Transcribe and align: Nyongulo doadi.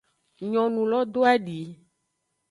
Nyongulo 0.49 0.99
doadi. 1.13 1.59